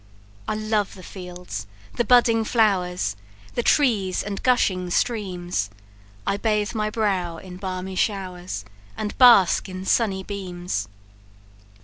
[0.47, 3.15] I love the fields, the budding flowers,
[3.53, 5.69] The trees and gushing streams;
[6.25, 8.65] I bathe my brow in balmy showers,
[8.97, 10.87] And bask in sunny beams.